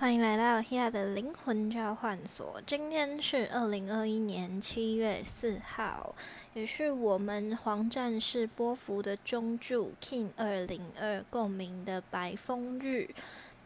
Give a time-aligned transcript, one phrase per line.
[0.00, 2.58] 欢迎来到 Hia 的灵魂交换所。
[2.66, 6.14] 今天是二零二一年七月四号，
[6.54, 13.10] 也是我们黄战士波幅的中柱 King 二零二共鸣的白风日。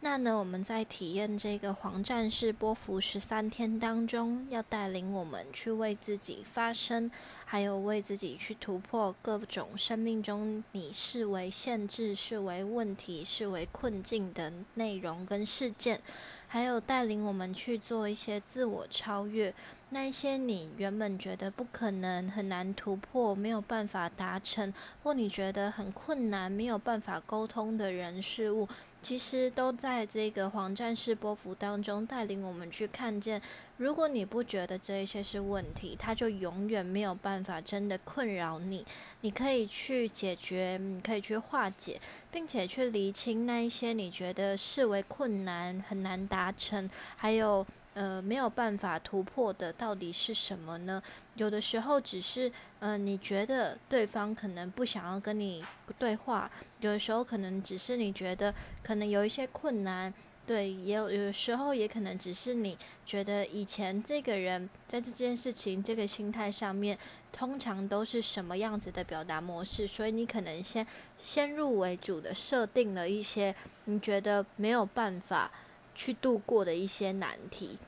[0.05, 7.09] 那呢，我们在体验这个黄战士波幅十三天当中，要带领我们去为自己发声，
[7.43, 15.99] 还有为自己去突破各种生命中你视为限制、视为问题、视为困境的内容跟事件，
[16.47, 19.51] 还有带领我们去做一些自我超越，
[19.89, 28.69] 那一些你原本觉得不可能、很难突破、没有办法达成，或你觉得很困难、没有办法沟通的人事物。
[29.05, 33.39] 其实都在这个黄战士波幅当中带领我们去看见。
[33.77, 38.83] 如果你不觉得这一些是问题，它就永远没有办法真的困扰你。
[39.21, 47.63] 你可以去解决，你可以去化解，并且去厘清那一些你觉得视为困难、很难达成，还有。
[47.95, 51.01] 呃，没有办法突破的到底是什么呢？
[51.35, 55.63] 有的时候只是，呃，你觉得对方可能不想要跟你
[55.97, 56.49] 对话；
[56.81, 60.13] 有的时候可能只是你觉得可能有一些困难，
[60.45, 66.99] 对，也有有时候也可能只是你觉得以前这个人在这件事情、这个心态上面，
[67.31, 70.85] 通常都是什么样子的表达模式，所以你可能先
[71.17, 73.55] 先入为主的设定了一些
[73.85, 75.49] 你觉得没有办法。
[75.95, 77.79] 去度过的一些难题，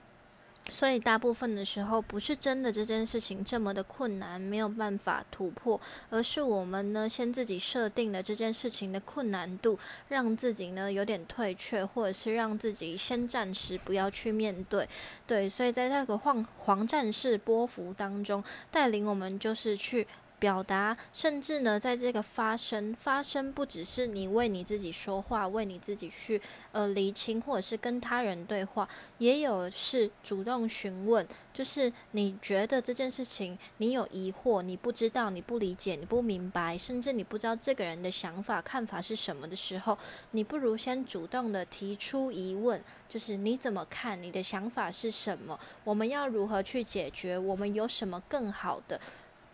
[0.70, 14.88] 所以大部分的时候不是真的这件事情这么的困难，没有办法突破，而是我们呢先自己设定了这件事情的困难度，让自己呢有点退却，或者是让自己先暂时不要去面对。
[15.26, 20.08] 对，所以在那个黄黄战士波幅当中，带领我们就是去。
[20.40, 26.40] 表达，甚至呢，在这个发声，发声不只是你为你自己说话，为你自己去
[26.72, 39.98] 呃厘清，或者是跟他人对话，也有是主动询问，就是你觉得这件事情你有疑惑，你不知道，你不理解，你不明白，甚至你不知道这个人的想法看法是什么的时候，
[40.32, 42.80] 你不如先主动的提出疑问，
[43.10, 49.02] 就是你怎么看，你的想法是什么，我们要如何去解决，我们有什么更好的。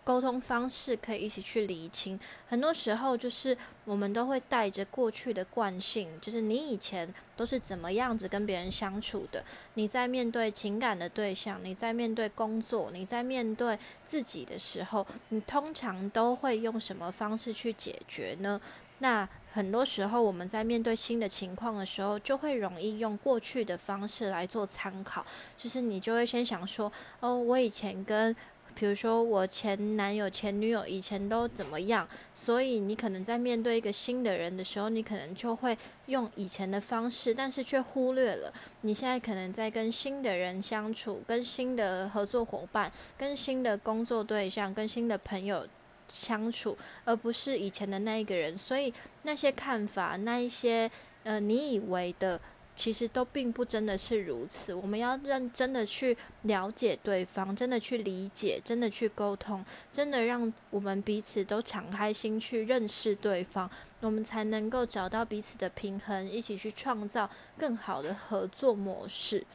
[0.04, 9.44] 沟通方式可以一起去理清，很多时候就是我们都会带着过去的惯性，就是你以前都是怎么样子跟别人相处的，
[9.76, 18.60] 你在面对情感的对象，你在面对工作，你在面对自己的时候，你通常都会用什么方式去解决呢？
[19.00, 25.26] 那很多时候我们在面对新的情况的时候，就会容易用过去的方式来做参考，
[25.58, 28.34] 就是你就会先想说，哦，我以前跟
[28.74, 32.08] 比如说，我前男友、前女友以前都怎么样？
[32.34, 45.68] 所以你可能在面对一个新的人的时候，你可能就会用以前的方式，但是却忽略了你现在可能在跟新的人相处、跟新的合作伙伴、跟新的工作对象、跟新的朋友
[46.08, 48.58] 相处，而不是以前的那一个人。
[48.58, 50.90] 所以那些看法、那一些
[51.24, 52.40] 呃，你以为的。
[52.76, 54.74] 其实都并不真的是如此。
[54.74, 63.70] 我们要认真的去了解对方，真的去理解，真的去沟通，真的让我们彼此都敞开心去认识对方，
[64.02, 69.46] 我们才能够找到彼此的平衡，一起去创造更好的合作模式。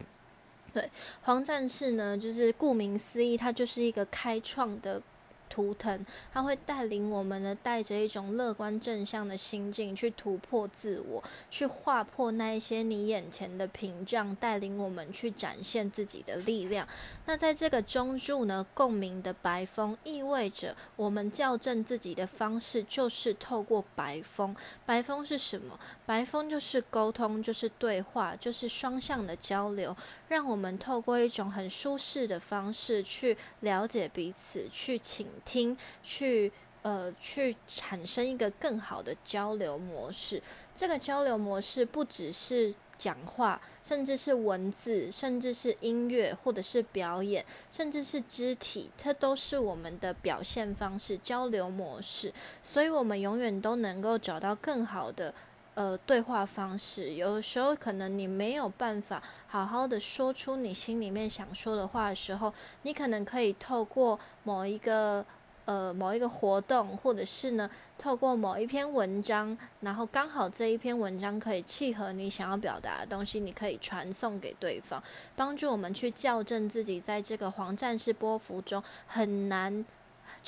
[0.73, 0.91] 对，
[1.23, 5.03] 黄战士呢，就是顾名思义，它就是一个开创的。
[5.49, 16.87] 图腾，它会带领我们呢，带着一种乐观正向的心境去突破自我，去划破那一些你眼前的屏障，带领我们去展现自己的力量。
[17.27, 24.55] 那在这个中柱呢，共鸣的白风意味着我们校正自己的方式，就是透过白风。
[24.85, 25.79] 白风是什么？
[26.07, 29.97] 白风就是沟通，就是对话，就是双向的交流，
[30.29, 36.53] 让我们透过一种很舒适的方式去了解彼此，去倾听，去
[36.83, 40.43] 呃，去产生一个更好的交流模式。
[40.75, 52.33] 这个交流模式不只是讲话，甚至是文字，甚至是音乐，或者是表演，甚至是肢体，它都是我们的表现方式、交流模式。
[52.63, 55.35] 所以，我们永远都能够找到更好的
[55.79, 57.15] 呃对话方式。
[57.15, 62.53] 有的时候，可能你没有办法好好的说出你心里面想说的话的时候，
[62.83, 65.25] 你可能可以透过某一个。
[65.69, 75.03] 呃，某一个活动，或者是呢，透过某一篇文章，然后刚好这一篇文章可以契合你想要表达的东西，你可以传送给对方，
[75.37, 79.85] 帮助我们去校正自己在这个黄战士波幅中很难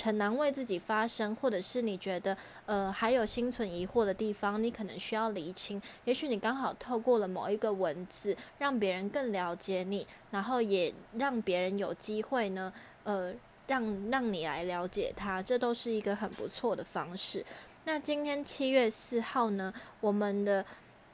[0.02, 5.80] 很难为自己发声，或者是你觉得呃还有心存疑惑的地方，你可能需要厘清。
[6.04, 12.72] 也许你刚好透过了某一个文字，让别人更了解你，然后也让别人有机会呢，
[13.04, 13.34] 呃，
[13.66, 17.44] 让让你来了解他，这都是一个很不错的方式。
[17.84, 20.64] 那今天七月四号呢，我们的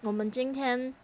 [0.00, 0.94] 我们今天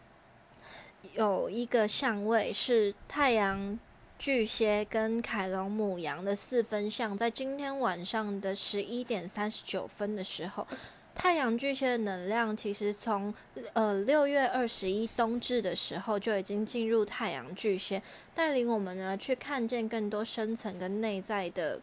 [1.14, 3.78] 有一个相位是太阳。
[4.22, 10.64] 巨蟹跟凯龙母羊的四分相，在今天晚上的十一点三十九分的时候，
[11.12, 13.34] 太阳巨蟹的能量其实从
[13.72, 18.00] 呃六月二十一冬至的时候就已经进入太阳巨蟹，
[18.32, 21.80] 带领我们呢去看见更多深层跟内在的。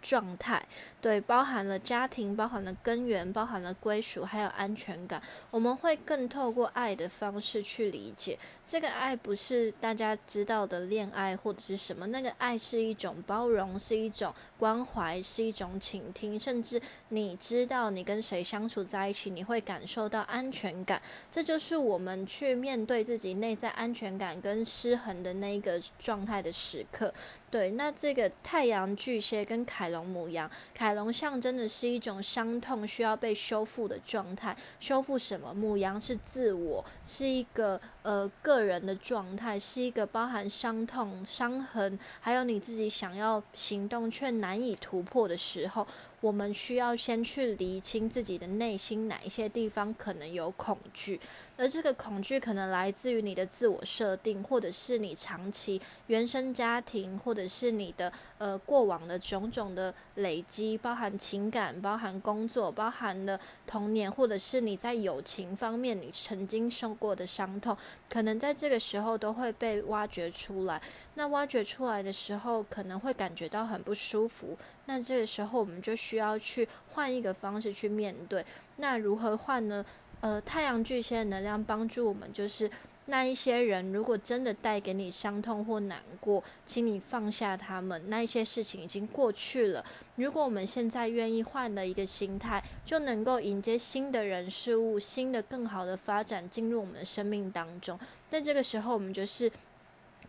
[0.00, 0.64] 状态
[1.00, 5.22] 对，包含了家庭，包含了根源，包含了归属，还有安全感。
[5.50, 12.08] 我们会更透过爱的方式去理解这个爱，不是大家知道的恋爱或者是什么。
[12.08, 21.00] 那个爱是一种包容，是一种关怀，是一种倾听，甚至你知道你跟谁相处在一起，你会感受到安全感。
[21.30, 27.14] 这就是我们去面对自己内在安全感跟失衡的那个状态的时刻。
[27.50, 34.54] 对，那这个太阳巨蟹跟凯龙母羊，凯龙象征的是一种伤痛需要被修复的状态。
[34.78, 35.54] 修复什么？
[35.54, 45.86] 母羊是自我，是一个呃个人的状态，是一个包含伤痛、伤痕，还有你自己想要行动却难以突破的时候。
[46.20, 51.20] 我们需要先去厘清自己的内心哪一些地方可能有恐惧，
[51.56, 67.76] 而这个恐惧可能来自于你的自我设定，或者是你长期原生家庭，或者是你的呃过往的种种的累积，包含情感，包含工作，包含了童年，或者是你在友情方面你曾经受过的伤痛，
[68.08, 70.80] 可能在这个时候都会被挖掘出来。
[71.14, 74.56] 那挖掘出来的时候，可能会感觉到很不舒服。
[74.86, 78.44] 那这个时候，我们就需要去换一个方式去面对。
[78.76, 79.84] 那如何换呢？
[80.20, 82.68] 呃，太阳巨蟹的能量帮助我们，就是
[83.08, 88.02] 那一些人，如果真的带给你伤痛或难过，请你放下他们。
[88.08, 89.84] 那一些事情已经过去了。
[90.16, 97.98] 如果我们现在愿意换了一个心态，就能够迎接新的人事物、新的更好的发展进入我们的生命当中。
[98.28, 99.50] 在这个时候，我们就是。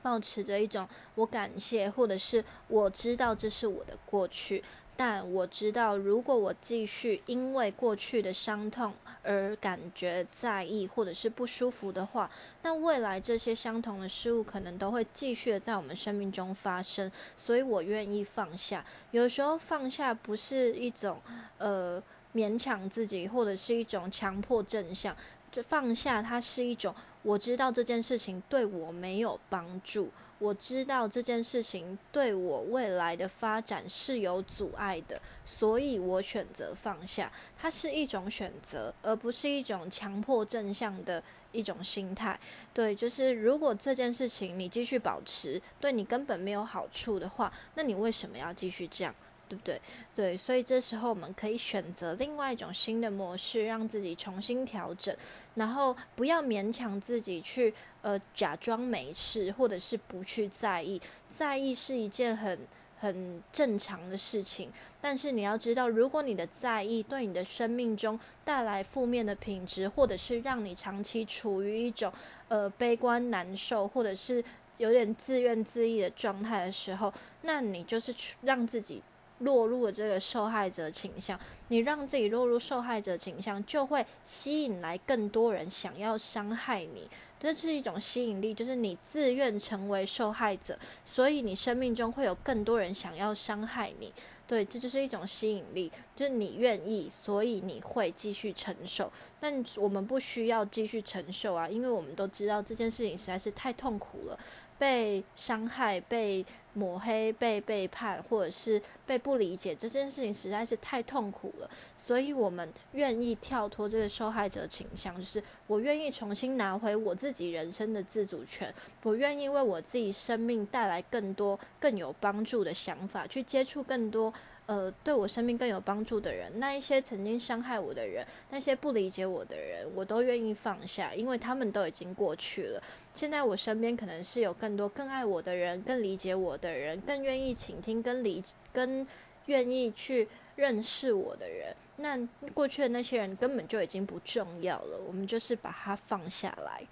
[0.01, 4.63] 保持着一种我感谢，或者是我知道这是我的过去，
[5.01, 8.93] 但我知道如果我继续因为过去的伤痛
[9.23, 12.29] 而感觉在意或者是不舒服的话，
[12.63, 17.09] 那未来这些相同的事物可能都会继续在我们生命中发生。
[17.37, 18.83] 所以我愿意放下。
[19.11, 21.21] 有时候放下不是一种
[21.59, 22.03] 呃
[22.35, 25.15] 勉强自己，或者是一种强迫正向。
[25.49, 26.93] 这放下，它是一种。
[27.21, 30.09] 我知道这件事情对我没有帮助，
[30.39, 37.31] 我知道这件事情对我未来的发展是有阻碍的，所以我选择放下。
[37.62, 41.21] 它是一种选择，而不是一种强迫正向的
[41.51, 42.39] 一种心态。
[42.74, 49.13] 对，就是如果这件事情你继续保持，对你根本没有好处的话，那你为什么要继续这样？
[49.49, 49.81] 对不对？
[50.13, 55.13] 对，所以这时候我们可以选择另外一种新的模式，让自己重新调整，
[55.55, 57.73] 然后不要勉强自己去
[58.03, 61.01] 呃假装没事，或者是不去在意。
[61.27, 62.59] 在意是一件很
[62.99, 64.69] 很正常的事情，
[65.01, 72.13] 但是你要知道，如果你的在意对你的生命中带来负面的品质，或者是让你长期处于一种
[72.49, 74.43] 呃悲观难受，或者是
[74.77, 77.13] 有点自怨自艾的状态的时候，
[77.44, 79.01] 那你就是让自己。
[79.39, 87.09] 落入了这个受害者倾向，你让自己落入受害者倾向，就会吸引来更多人想要伤害你。
[87.39, 94.11] 这是一种吸引力，就是你自愿成为受害者，所以你生命中会有更多人想要伤害你。
[94.45, 99.09] 对，这就是一种吸引力，就是你愿意，所以你会继续承受。
[99.39, 104.37] 但我们不需要继续承受啊，因为我们都知道这件事情实在是太痛苦了，
[104.77, 106.45] 被伤害，被。
[106.73, 111.69] 抹黑、被背叛，或者是被不理解，这件事情实在是太痛苦了。
[111.97, 118.73] 所以，我们愿意跳脱这个受害者倾向，就是我愿意重新拿回我自己人生的自主权，
[119.04, 124.33] 我愿意为我自己生命带来更多、更有帮助的想法，去接触更多。
[124.69, 132.83] 呃，对我生命更有帮助的人，那一些曾经伤害我的人，那些不理解我的人，我都愿意放下，因为他们都已经过去了。
[133.11, 139.07] 现在我身边可能是有更多更爱我的人，更理解我的人，更愿意倾听、跟理、跟
[139.47, 141.76] 愿意去认识我的人。
[141.95, 142.16] 那
[142.54, 146.83] 过去的那些人根本就已经不重要了，我们就是把它放下来。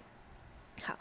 [0.82, 0.98] 好。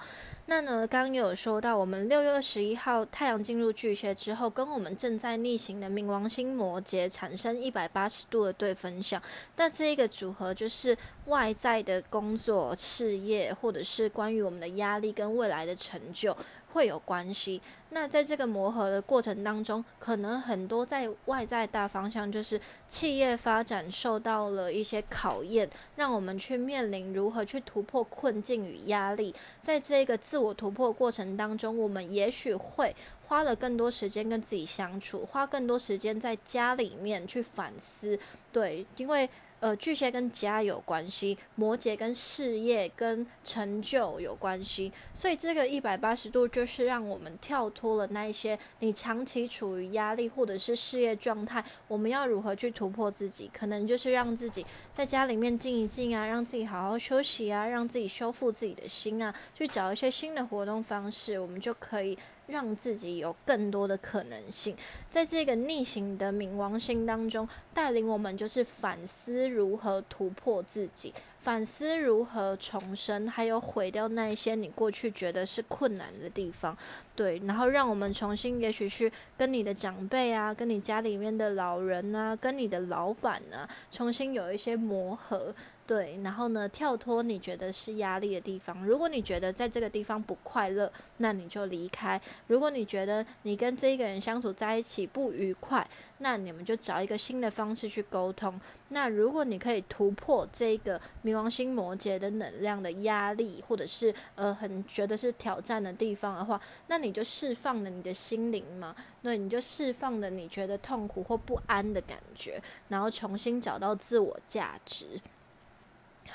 [0.49, 9.21] 那呢，刚刚有说到，我们六月二十一号太阳进入巨蟹之后，跟我们正在逆行的冥王星摩羯产生一百八十度的对分相。
[9.57, 16.35] 那这一个组合就是外在的工作、事业，或者是关于我们的压力跟未来的成就。
[16.73, 17.59] 会有关系。
[17.89, 29.33] 那在这个磨合的过程当中，可能很多在外在大方向，就是企业发展受到了一些考验，让我们去面临如何去突破困境与压力。
[29.59, 38.19] 在这个自自我突破过程当中，我们也许会花了更多时间跟自己相处，花更多时间在家里面去反思。
[38.51, 39.27] 对，因为。
[39.59, 53.49] 呃，巨蟹跟家有关系，摩羯跟事业跟成就有关系，所以这个一百八十度就是让我们跳脱了那一些你长期处于压力或者是事业状态，我们要如何去突破自己？
[53.51, 62.15] 可能就是让自己在家里面静一静啊，让自己好好休息啊，让自己修复自己的心啊，去找一些新的活动方式，我们就可以。
[62.47, 64.75] 让自己有更多的可能性，
[65.09, 76.75] 在这个逆行的冥王星当中，带领我们就是反思如何突破自己，反思如何重生，还有毁掉那一些你过去觉得是困难的地方，
[77.15, 85.53] 对，然后让我们重新，也许去跟你的长辈啊，跟你家里面的老人啊，跟你的老板啊，重新有一些磨合。
[85.87, 88.85] 对，然后呢，跳脱你觉得是压力的地方。
[88.85, 98.59] 如果你觉得在这个地方不快乐，那你就离开；如果你觉得你跟这一个人相处在一起不愉快，那你们就找一个新的方式去沟通。
[98.89, 115.21] 那如果你可以突破这个冥王星摩羯的能量的压力，或者是呃很觉得是挑战的地方的话，那你就释放了你的心灵嘛，对，你就释放了你觉得痛苦或不安的感觉，然后重新找到自我价值。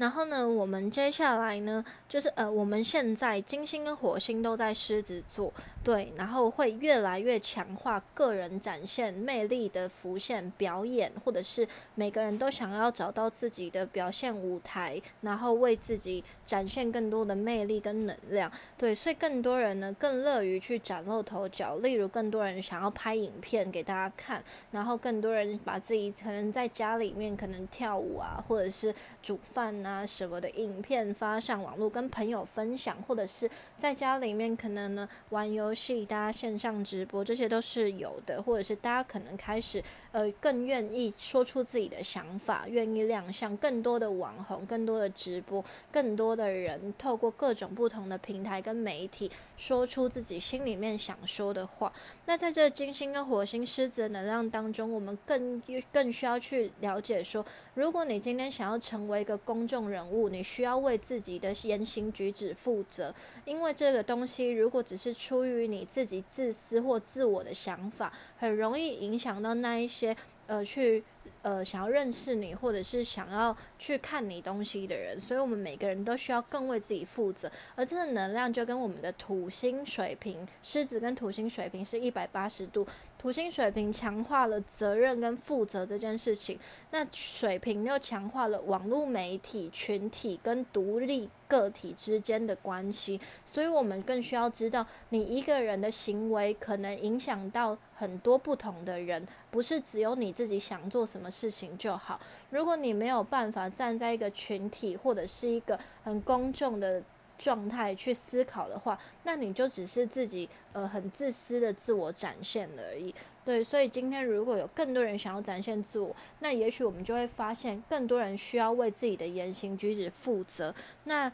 [0.00, 5.52] 然后呢，我们接下来呢，就是呃，我们现在金星跟火星都在狮子座。
[5.82, 18.50] 对，然后会越来越强化个人展现魅力的浮现表演，或者是每个人都想要找到自己的表现舞台，然后为自己展现更多的魅力跟能量。
[18.76, 35.50] 对，所以更多人呢更乐于去崭露头角，例如更多人想要拍影片给大家看，然后更多人把自己可能在家里面可能跳舞啊，或者是煮饭啊啊什么的影片发上网络跟朋友分享，或者是在家里面可能呢玩。
[35.50, 39.82] 游戏，大家线上直播，这些都是有的，或者是大家可能开始
[40.12, 51.92] 呃更愿意说出自己的想法，愿意亮相更多的网红，更多的直播，更多的人透过各种不同的平台跟媒体说出自己心里面想说的话。
[52.26, 55.60] 那在这金星跟火星狮子的能量当中，我们更
[55.92, 57.44] 更需要去了解说，
[57.74, 70.14] 如果你今天想要成为一个公众人物，你需要为自己的言行举止负责，因为这个东西如果只是出于你自己自私或自我的想法，很容易影响到那一些
[70.46, 71.02] 呃去
[71.42, 75.20] 呃想要认识你或者是想要去看你东西的人。
[75.20, 77.50] 所以，我们每个人都需要更为自己负责。
[77.74, 82.86] 而这个能量就跟我们的土星水平，狮子跟土星水平是一百八十度。
[83.18, 86.58] 土星水平强化了责任跟负责这件事情，
[86.90, 102.20] 那水平又强化了网络媒体群体跟独立个体之间的关系，所以我们更需要知道，你一个人的行为可能影响到很多不同的人，不是只有你自己想做什么事情就好。
[102.50, 107.02] 如果你没有办法站在一个群体或者是一个很公众的。
[107.40, 113.14] 状态去思考的话，那你就只是自己呃很自私的自我展现而已。
[113.46, 120.74] 对，所以今天如果有更多人想要展现自我，那也许我们就会发现更多人需要为自己的言行举止负责。
[121.04, 121.32] 那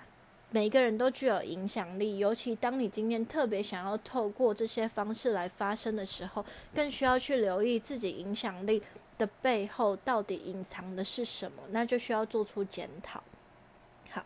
[0.53, 8.81] 每个人都具有影响力，尤其当你今天特别想要透过这些方式来发声的时候，更需要去留意自己影响力
[9.19, 13.23] 的背后到底隐藏的是什么，那就需要做出检讨。
[14.11, 14.25] 好。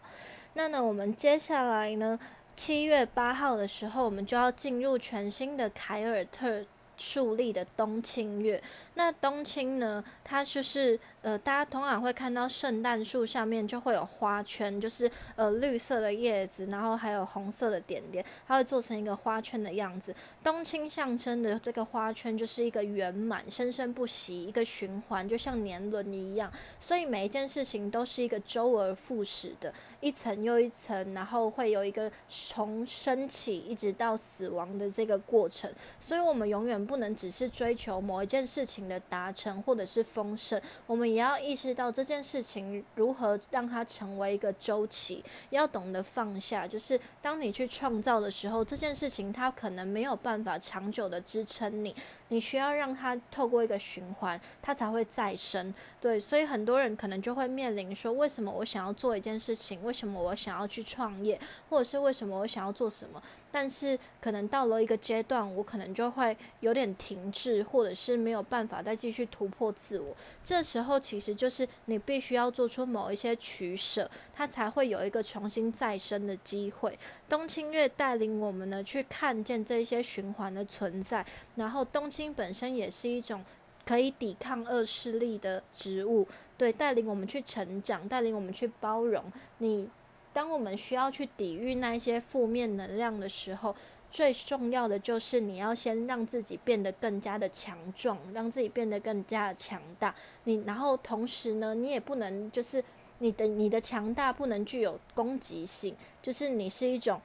[0.54, 2.18] 那呢，我们接下来呢，
[2.56, 6.64] 七月八号的时候，我们就要进入全新的凯尔特
[6.98, 8.60] 树立的冬青月。
[8.94, 20.14] 那冬青呢，它就是呃，大家通常会看到圣诞树上面就会有花圈，就是呃绿色的叶子，然后还有红色的点点，它会做成一个花圈的样子。
[20.44, 26.48] 冬青象征的这个花圈就是一个圆满、生生不息、一个循环，就像年轮一样。
[26.78, 35.68] 所以每一件事情都是一个周而复始的，一层又一层，然后会有一个从升起一直到死亡的这个过程。
[35.98, 37.00] 所以我们永远不。
[37.00, 46.66] 能只是追求某一件事情的达成或者是丰盛，我们也要意识到这件事情如何让它成为一个周期，要懂得放下。
[46.66, 51.94] 就是当你去创造的时候，这件事情它可能没有办法长久的支撑你，
[52.28, 55.74] 你需要让它透过一个循环，它才会再生。
[56.00, 59.82] 对，所以很多人可能就会面临说，为什么我想要做一件事情？
[59.82, 61.38] 为什么我想要去创业？
[61.68, 63.20] 或者是为什么我想要做什么？
[63.52, 70.16] 但是可能到了一个阶段，我可能就会有点停滞，或者是没有办法再继续突破自我。
[70.42, 76.98] 这时候其实就是你必须要做出某一些取舍，它才会有一个重新再生的机会。
[77.28, 81.24] 冬青月带领我们呢去看见这些循环的存在，
[81.56, 83.44] 然后冬青本身也是一种
[83.84, 86.26] 可以抵抗恶势力的植物，
[86.56, 89.24] 对，带领我们去成长，带领我们去包容
[89.58, 89.88] 你。
[90.32, 93.74] 当我们需要去抵御那些负面能量的时候，
[94.10, 100.14] 最重要的就是你要先让自己变得更加的强壮，让自己变得更加的强大。
[100.44, 102.82] 你然后同时呢，你也不能就是
[103.18, 107.20] 你的你的强大不能具有攻击性，就是你是一种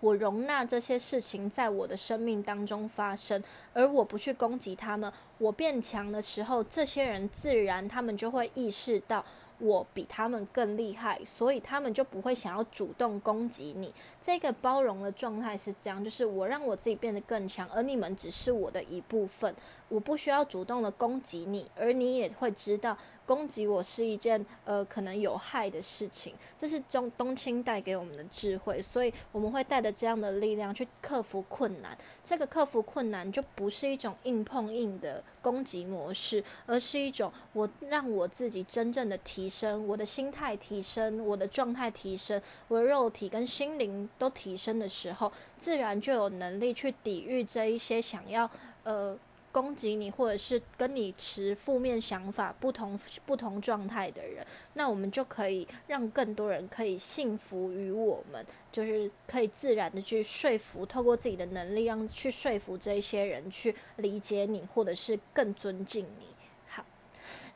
[0.00, 5.12] 我容纳这些事情在我的生命当中发生，而我不去攻击他们。
[5.38, 9.24] 我变强的时候，这些人自然他们就会意识到。
[9.62, 13.94] 我比他们更厉害，所以他们就不会想要主动攻击你。
[14.20, 19.54] 这个包容的状态是这样，就是我让我自己变得更强，而你们只是我的一部分，
[19.88, 22.98] 我不需要主动的攻击你，而你也会知道。
[23.24, 31.96] 攻击我是一件呃可能有害的事情，这是中冬青带给我们的智慧，所以我们会带着这样的力量去克服困难。
[32.24, 48.50] 这个克服困难就不是一种硬碰硬的攻击模式，而是一种我让我自己真正的提升，我的心态提升，我的状态提升，我的肉体跟心灵都提升的时候，自然就有能力去抵御这一些想要
[48.84, 49.16] 呃。
[49.52, 54.44] 攻击你，或者是跟你持负面想法、不同不同状态的人，
[54.74, 66.26] 那我们就可以让更多人可以信服于我们，就是可以自然的去说服，透过自己的能力，让去说服这一些人去理解你，或者是更尊敬你。
[66.66, 66.84] 好，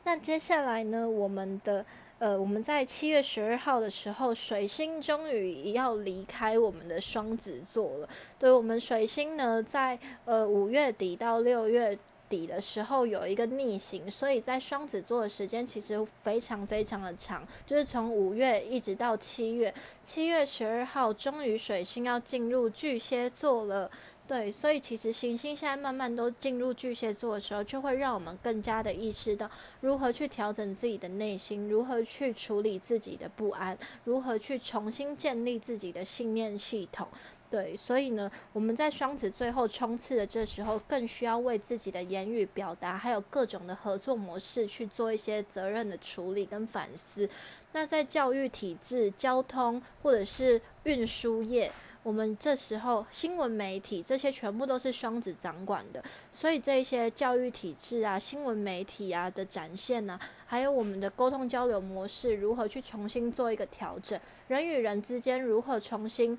[0.03, 1.85] 那接下来呢，我们的。
[2.19, 8.09] 呃，我们在七月十二号的时候，水星终于要离开我们的双子座了。
[8.39, 11.95] 对我们水星呢，在呃五月底到六月
[12.29, 19.73] 底的时候有一个逆行，所以在双子座的时间其实非常非常的长，就是从五月一直到七月。
[20.03, 23.89] 七月十二号，终于水星要进入巨蟹座了。
[24.27, 37.07] 对，所以其实行星现在慢慢都进入巨蟹座的时候，就会让我们更加的意识到如何去调整自己的内心，如何去处理自己的不安，如何去重新建立自己的信念系统。
[37.49, 47.29] 对，所以呢，我们在双子最后冲刺的这时候，更需要为自己的言语表达，还有各种的合作模式去做一些责任的处理跟反思。
[47.71, 51.71] 那在教育体制、交通或者是运输业。
[52.03, 66.37] 我们这时候新闻媒体这些全部都是双子掌管的，所以这一些教育体制啊、新闻媒体啊的展现呢，还有我们的沟通交流模式如何去重新做一个调整，人与人之间如何重新。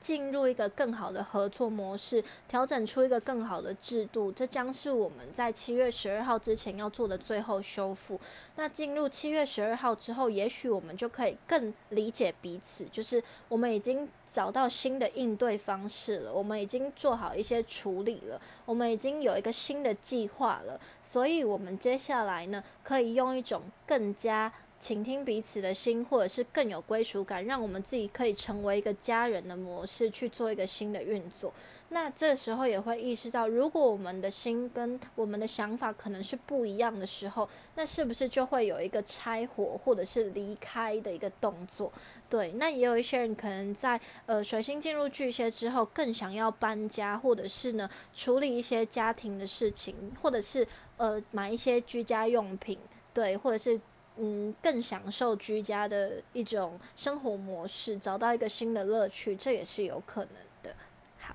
[0.00, 8.18] 进入一个更好的合作模式，调整出一个更好的制度，这将是我们在七月十二号之前要做的最后修复。
[8.56, 24.50] 那进入七月十二号之后，也许我们就可以更理解彼此，就是我们已经找到新的应对方式了，我们已经做好一些处理了，我们已经有一个新的计划了，所以我们接下来呢，可以用一种更加。
[24.80, 31.52] 倾听彼此的心，或者是更有归属感，让我们自己可以成为一个家人的模式去做一个新的运作。
[31.90, 41.92] 那这时候也会意识到，如果我们的心跟我们的想法可能是不一样的时候，那是不是就会有一个拆伙或者是离开的一个动作？
[42.30, 50.66] 对，那也有一些人可能在呃水星进入巨蟹之后，更想要搬家，或者是呢处理一些家庭的事情，或者是
[50.96, 52.78] 呃买一些居家用品，
[53.12, 53.78] 对，或者是。
[54.16, 60.74] 嗯，更享受居家的一种生活模式，找到一个新的乐趣，这也是有可能的。
[61.18, 61.34] 好，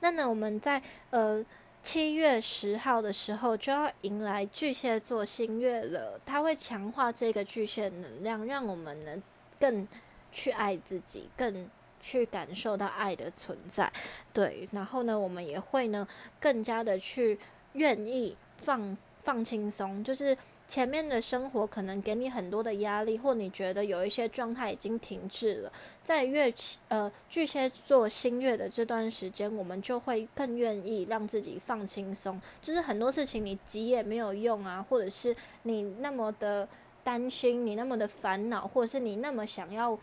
[0.00, 0.80] 那呢，我们在
[1.10, 1.44] 呃
[1.82, 9.22] 七月十号的时候就要迎来巨蟹座新月了，它会强化这个巨蟹能量，让我们呢
[9.60, 9.86] 更
[10.30, 11.68] 去爱自己，更
[12.00, 13.92] 去感受到爱的存在。
[14.32, 16.08] 对，然后呢，我们也会呢
[16.40, 17.38] 更加的去
[17.74, 20.34] 愿意放放轻松，就是。
[20.72, 26.50] 前面的生活可能给你很多的压力，或你觉得有一些状态已经停滞了，在月
[26.88, 36.66] 呃巨蟹座新月的这段时间，我们就会更愿意让自己放轻松，就是很多事情你急也没有用啊，或者是你那么的
[37.04, 39.98] 担心，你那么的烦恼，或者是你那么想要。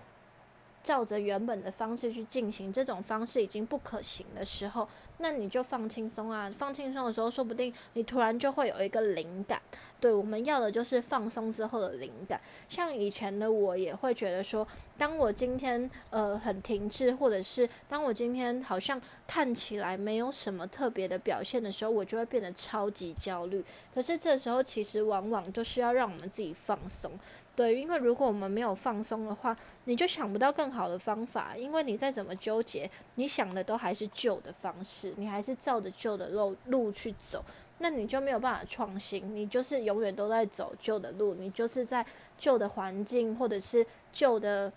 [0.82, 4.88] 照着原本的方式去进行，这种方式已经不可行的时候，
[5.20, 6.52] 那你就放轻松啊！
[6.58, 9.62] 放轻松的时候，说不定你突然就会有一个灵感。
[10.00, 12.40] 对，我们要的就是放松之后的灵感。
[12.70, 14.66] 像以前的我也会觉得说，
[14.98, 23.64] 当我今天呃很停滞，或者是当我今天好像看起来没有什么特别的表现的时候，我就会变得超级焦虑。
[23.94, 27.12] 可是这时候其实往往都是要让我们自己放松。
[27.60, 31.58] 对，因为如果我们没有放松的话，你就想不到更好的方法。
[31.58, 37.44] 因为你再怎么纠结，你想的都还是旧的方式，你还是照着旧的路路去走，
[37.80, 42.06] 那你就没有办法创新，你就是永远都在走旧的路，你就是在
[42.38, 44.72] 旧的环境或者是旧的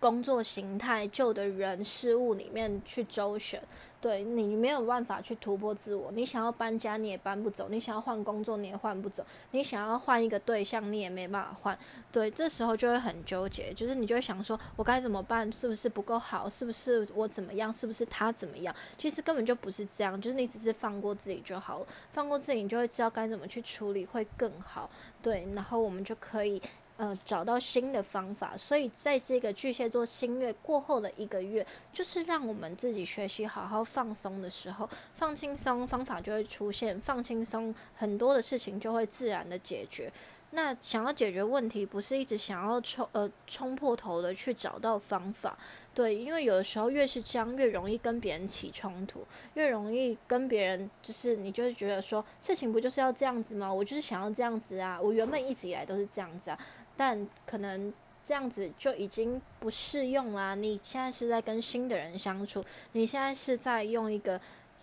[0.00, 3.62] 工作形态、旧的人事物里面去周旋。
[4.00, 11.76] 对你没有办法去突破自我，你想要搬家你也搬不走，你想要换工作你也换不走，你想要换一个对象你也没办法换。
[12.12, 15.50] 对，这时候就会很纠结，就是你就会想说，我该怎么办？
[15.50, 16.48] 是不是不够好？
[16.48, 17.74] 是不是我怎么样？
[17.74, 18.72] 是不是他怎么样？
[18.96, 24.88] 其实根本就不是这样，就是你只是放过自己就好了，放过自己，你就会知道该怎么去处理会更好。
[25.20, 26.62] 对，然后我们就可以。
[26.98, 40.12] 呃，找到新的方法，所以在这个巨蟹座新月过后的一个月，就是让我们自己学习好好放松的时候，放轻松，方法就会出现，放轻松，很多的事情就会自然的解决。
[40.50, 45.56] 那想要解决问题，不是一直想要冲呃冲破头的去找到方法，
[45.94, 53.70] 对，因为有的时候越是这样，越容易跟别人起冲突，越容易跟别人就是你就会觉得说，事情不就是要这样子吗？
[53.70, 56.58] 我就是想要这样子啊，我原本一直以来都是这样子啊。
[56.98, 57.90] 但可能
[58.24, 60.56] 这样子就已经不适用啦。
[60.56, 64.38] 你现在是在跟新的人相处，你现在是在用一个，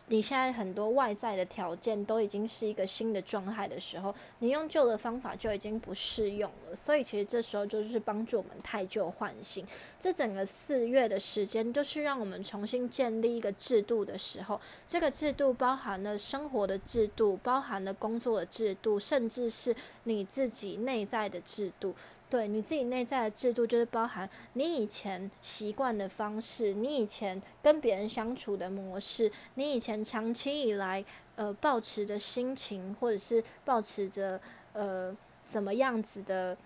[0.07, 6.75] 你现在很多外在的条件都已经是一个新的状态的时候，你用旧的方法就已经不适用了。
[6.75, 9.65] 所以其实这时候就是帮助我们太旧换新。
[9.99, 14.59] 这整个四月的时间都是让我们重新建立一个制度的时候。
[14.85, 19.75] 这个制度包含了生活的制度，包含了工作的制度，甚至是。
[20.07, 21.95] 你自己内在的制度，
[22.35, 31.05] 对你自己内在的制度，就是包含你以前习惯的方式，你以前跟别人相处的模式，你以前长期以来
[31.37, 34.37] 呃保持着心情，或者是保持着
[34.73, 36.57] 呃怎么样子的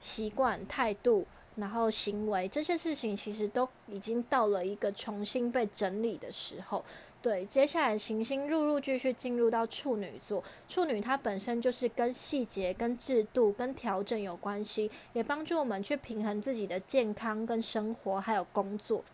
[0.00, 6.84] 习惯态度，然后行为这些事情，其实都已经到了一个重新被整理的时候。
[7.20, 19.04] 对，接下来行星陆陆续续进入到处女座，处女它本身就是跟细节、跟制度、跟调整有关系，也帮助我们去平衡自己的健康、跟生活还有工作。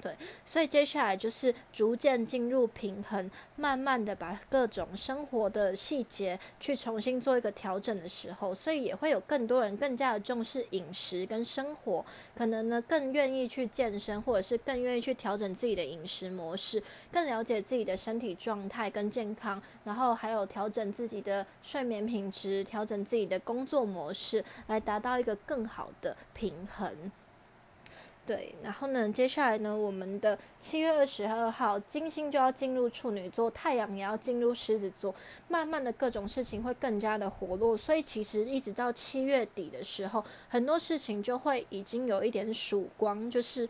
[0.00, 12.04] 对，所以接下来就是逐渐进入平衡，慢慢的把各种生活的细节去重新做一个调整的时候，所以也会有更多人更加的重视饮食跟生活，
[12.36, 27.10] 可能呢更愿意去健身，或者是更愿意去调整自己的饮食模式，更了解自己的身体状态跟健康，然后还有调整自己的睡眠品质，调整自己的工作模式，来达到一个更好的平衡。
[28.28, 35.14] 对，然后呢，接下来呢，我们的七月二十二号，金星就要进入处女座，太阳也要进入狮子座，
[35.48, 43.66] 慢慢的各种事情会更加的活络，所以其实一直到七月底的时候，很多事情就会已经有一点曙光，就是。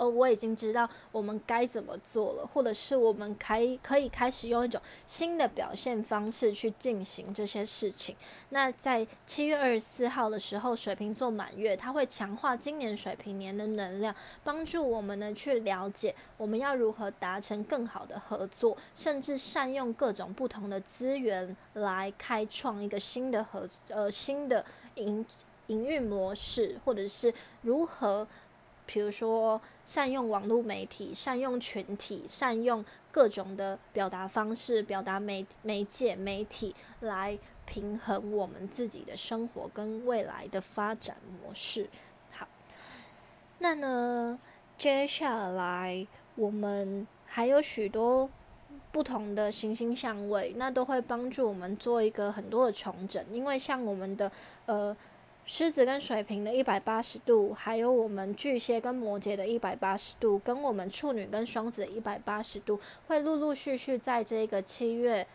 [0.00, 8.16] 呃，我已经知道我们该怎么做了，或者是我们开可以开始用一种新的表现方式去进行这些事情。
[8.48, 25.22] 那在七月二十四号的时候，水瓶座满月，它会强化今年水瓶年的能量，帮助我们呢去了解我们要如何达成更好的合作，甚至善用各种不同的资源来开创一个新的合呃新的营
[25.66, 28.26] 营运模式，或者是如何。
[28.92, 41.88] 比如说，善用网络媒体，善用群体，善用各种的表达方式、表达媒媒介、媒体来平衡我们自己的生活跟未来的发展模式。
[42.32, 42.48] 好，
[43.60, 44.36] 那呢，
[44.76, 48.28] 接下来我们还有许多
[48.90, 54.32] 不同的行星相位，那都会帮助我们做一个很多的重整，因为像我们的
[54.66, 54.96] 呃。
[55.46, 65.26] 狮子跟水瓶的一百八十度，还有我们巨蟹跟摩羯的一百八十度，跟我们处女跟双子的一百八十度，会陆陆续续在这个七月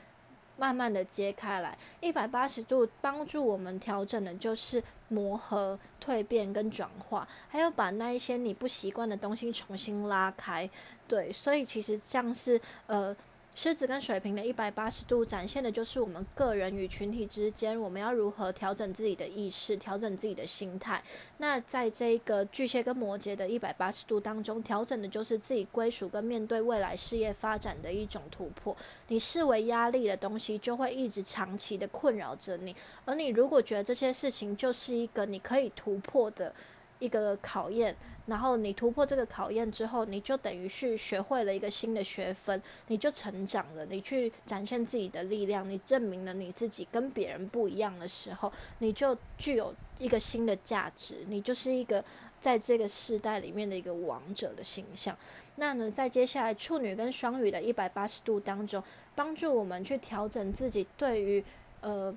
[0.57, 1.77] 慢慢的揭开来。
[1.99, 10.69] 一百八十度帮助我们调整的就是磨合、蜕变跟转化，还有把那一些你不习惯的东西重新拉开。
[11.09, 13.15] 对，所以其实像是呃。
[13.57, 21.01] 狮子跟水瓶的一百八十度展现的就是我们个人与群体之间，我们要如何调整自己的意识，调整自己的心态。
[21.37, 28.75] 那在这个巨蟹跟摩羯的一百八十度当中，调整的就是自己归属跟面对未来事业发展的一种突破。
[29.07, 32.75] 你视为压力的东西，就会一直长期的困扰着你。
[33.05, 36.53] 而你如果觉得这些事情就是一个你可以突破的
[36.99, 37.95] 一个考验。
[38.27, 52.03] 然后你突破这个考验之后，你就等于去学会了一个新的学分，你就成长了，你去展现自己的力量，你证明了你自己跟别人不一样的时候，你就具有一个新的价值，你就是一个
[52.39, 55.15] 在这个时代里面的一个王者的形象。
[55.57, 58.83] 那呢，在接下来处女跟双鱼的一百八十度当中，
[59.13, 61.43] 帮助我们去调整自己对于
[61.81, 62.15] 呃。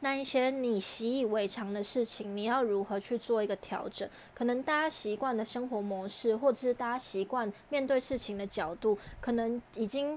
[0.00, 4.08] 那一些你习以为常的事情，你要如何去做一个调整？
[4.32, 10.16] 可能大家习惯的生活模式，或者是大家习惯面对事情的角度，可能已经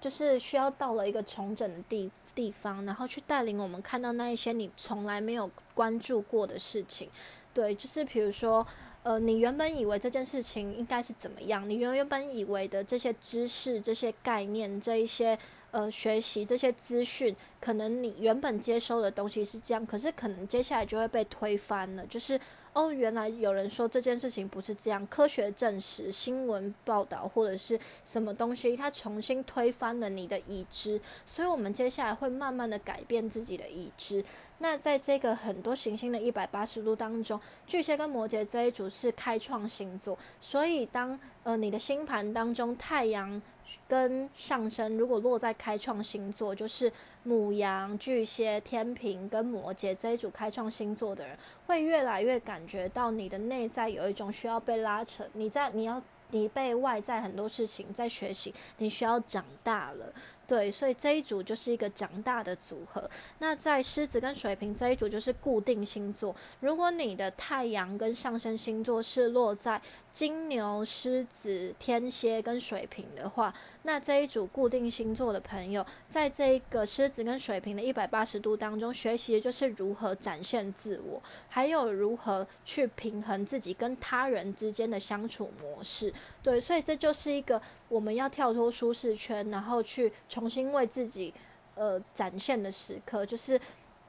[0.00, 7.10] 就是需要到了一个重整的地地方，然后去带领我们看到那一些你从来没有关注过的事情。
[7.52, 8.66] 对，就是比如说，
[9.02, 15.38] 呃，你原本以为这件事情应该是怎么样，你原原本以为的这些知识、这些概念、这一些。
[15.72, 22.06] 呃，学习这些资讯，可能你原本接收的东西是这样，可是可能接下来就会被推翻了。
[22.06, 22.38] 就是
[22.74, 31.00] 哦，原来有人说这件事情不是这样，科学证实，新闻报道或者是什么东西，它重新推翻了你的已知。
[31.24, 34.22] 所以，我们接下来会慢慢的改变自己的已知。
[34.58, 43.40] 那在这个很多行星的一百八十度当中，巨蟹跟摩羯这一组是开创星座，所以当呃你的星盘当中太阳。
[43.88, 60.12] 跟上升如果落在开创星座，就是母羊、巨蟹、天平跟摩羯这一组开创星座的人，会越来越感觉到你的内在有一种需要被拉扯，你在你要你被外在很多事情在学习，你需要长大了。
[60.52, 63.08] 对，所以这一组就是一个长大的组合。
[63.38, 66.36] 那在狮子跟水瓶这一组就是固定星座。
[66.60, 86.12] 如果你的太阳跟上升星座是落在金牛、狮子、天蝎跟水瓶的话，那这一组固定星座的朋友，在这一个狮子跟水瓶的一百八十度当中，学习的就是如何展现自我，还有如何去平衡自己跟他人之间的相处模式。
[86.42, 87.58] 对，所以这就是一个
[87.92, 91.32] 我们要跳脱舒适圈，然后去重新为自己
[91.74, 93.60] 呃展现的时刻，就是。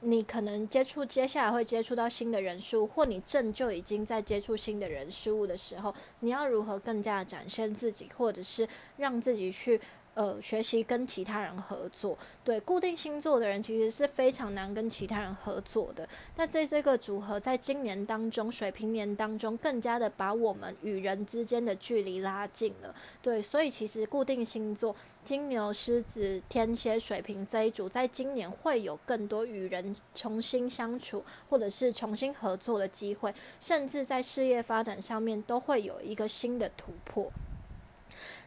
[0.06, 8.68] 你可能接触接下来会接触到新的人事物，或你正就已经在接触新的人事物的时候，你要如何更加展现自己，或者是
[8.98, 9.80] 让自己去。
[10.14, 16.08] 呃，学习跟其他人合作，对固定星座的人其实是非常难跟其他人合作的。
[16.36, 22.94] 那在这个组合，在今年当中，水平年当中，更加的把我们与人之间的距离拉近了。
[23.20, 37.32] 对，所以其实固定星座金牛、狮子、天蝎、水瓶这一组，在今年会有更多与人重新相处，或者是重新合作的机会，甚至在事业发展上面都会有一个新的突破。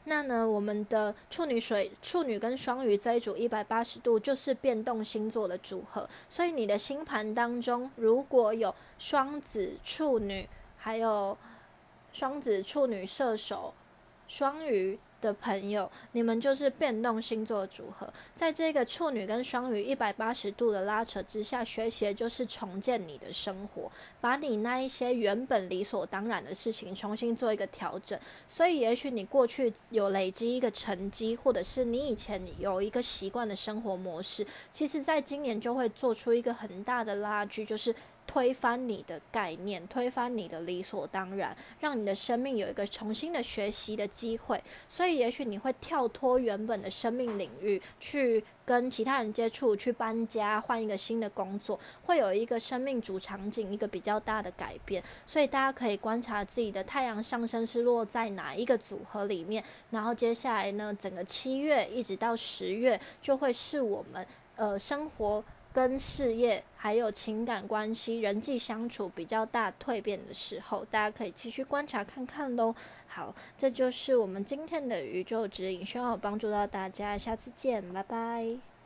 [0.10, 11.38] 那呢，我们的处女水、处女跟双鱼这一组一百八十度就是变动星座的组合，所以你的星盘当中如果有双子、处女，还有
[12.14, 13.74] 双子、处女、射手、
[14.30, 14.98] 双鱼。
[15.20, 28.20] 的朋友，你们就是变动星座组合，在这个处女跟双鱼一百八十度的拉扯之下，学习就是重建你的生活，把你那一些原本理所当然的事情重新做一个调整。
[28.48, 37.96] 所以，也许你过去有累积一个成绩，或者是你以前有一个习惯的生活模式，其实在今年就会做出一个很大的拉锯，就是。
[38.38, 44.64] 推翻你的概念，推翻你的理所当然，让你的生命有一个重新的学习的机会。
[44.88, 55.02] 所以，也许你会跳脱原本的生命领域，去跟其他人接触，去搬家，换一个新的工作，会有一个生命主场景一个比较大的改变。
[55.26, 59.64] 所以，大家可以观察自己的太阳上升是落在哪一个组合里面。
[59.90, 64.24] 然后，接下来呢，整个七月一直到十月，就会是我们
[64.58, 65.44] 呃生活。
[65.78, 72.74] 跟事业还有情感关系、人际相处比较大蜕变的时候，大家可以继续观察看看喽。
[73.06, 78.77] 好，这就是我们今天的宇宙指引，希望有帮助到大家，下次见，拜拜。